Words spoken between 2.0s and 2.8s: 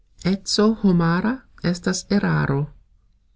eraro.